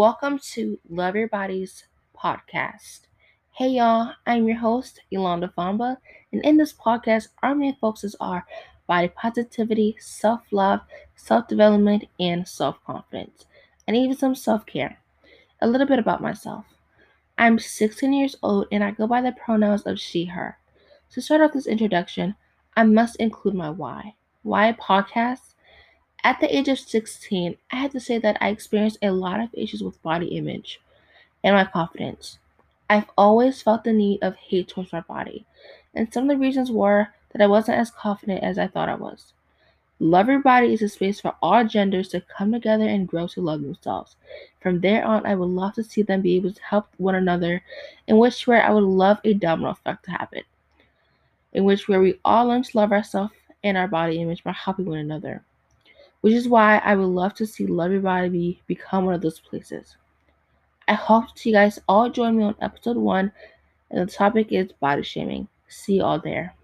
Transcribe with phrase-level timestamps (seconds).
[0.00, 1.84] Welcome to Luvvyourbody's
[2.16, 3.00] podcast.
[3.52, 5.98] Hey y'all, I'm your host, Yolanda Famba,
[6.32, 8.46] and in this podcast, our main focuses are
[8.86, 10.80] body positivity, self love,
[11.16, 13.44] self development, and self confidence,
[13.86, 14.98] and even some self care.
[15.60, 16.64] A little bit about myself.
[17.36, 20.56] I'm 16 years old and I go by the pronouns of she, her.
[21.10, 22.36] To start off this introduction,
[22.74, 24.14] I must include my why.
[24.44, 25.49] Why podcast?
[26.22, 29.48] At the age of 16, I had to say that I experienced a lot of
[29.54, 30.78] issues with body image
[31.42, 32.38] and my confidence.
[32.90, 35.46] I've always felt the need of hate towards my body,
[35.94, 38.96] and some of the reasons were that I wasn't as confident as I thought I
[38.96, 39.32] was.
[39.98, 44.16] Luvvyourbody is a space for all genders to come together and grow to love themselves.
[44.60, 47.62] From there on, I would love to see them be able to help one another,
[48.06, 50.42] in which where I would love a domino effect to happen,
[51.54, 53.32] in which where we all learn to love ourselves
[53.64, 55.42] and our body image by helping one another
[56.20, 59.96] which is why I would love to see Luvvyourbody become one of those places.
[60.88, 63.32] I hope to see you guys all join me on episode one,
[63.90, 65.48] and the topic is body shaming.
[65.68, 66.54] See you all there.